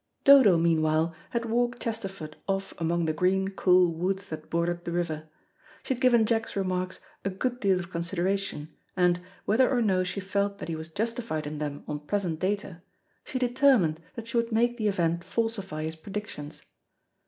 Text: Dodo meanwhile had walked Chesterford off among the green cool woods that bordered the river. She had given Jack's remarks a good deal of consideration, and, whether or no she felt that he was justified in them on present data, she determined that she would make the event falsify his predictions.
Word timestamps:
Dodo 0.23 0.57
meanwhile 0.57 1.13
had 1.29 1.45
walked 1.45 1.79
Chesterford 1.83 2.35
off 2.47 2.73
among 2.79 3.05
the 3.05 3.13
green 3.13 3.49
cool 3.49 3.93
woods 3.93 4.29
that 4.29 4.49
bordered 4.49 4.83
the 4.83 4.91
river. 4.91 5.29
She 5.83 5.93
had 5.93 6.01
given 6.01 6.25
Jack's 6.25 6.55
remarks 6.55 6.99
a 7.23 7.29
good 7.29 7.59
deal 7.59 7.79
of 7.79 7.91
consideration, 7.91 8.73
and, 8.97 9.19
whether 9.45 9.69
or 9.69 9.79
no 9.79 10.03
she 10.03 10.19
felt 10.19 10.57
that 10.57 10.69
he 10.69 10.75
was 10.75 10.89
justified 10.89 11.45
in 11.45 11.59
them 11.59 11.83
on 11.87 11.99
present 11.99 12.39
data, 12.39 12.81
she 13.23 13.37
determined 13.37 14.01
that 14.15 14.27
she 14.27 14.37
would 14.37 14.51
make 14.51 14.77
the 14.77 14.87
event 14.87 15.23
falsify 15.23 15.83
his 15.83 15.95
predictions. 15.95 16.63